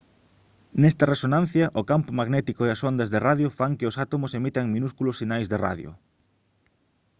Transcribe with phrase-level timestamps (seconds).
[0.81, 4.73] nesta resonancia o campo magnético e as ondas de radio fan que os átomos emitan
[4.75, 5.89] minúsculos sinais de radio